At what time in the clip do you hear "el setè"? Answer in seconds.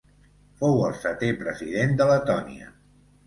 0.85-1.29